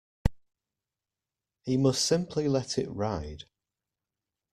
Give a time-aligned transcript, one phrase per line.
[1.61, 3.43] He must simply let it ride.